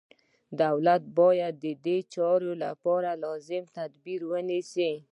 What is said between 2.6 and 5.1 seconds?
لپاره لازم تدابیر ونیسي.